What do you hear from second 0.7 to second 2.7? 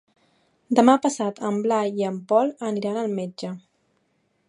Demà passat en Blai i en Pol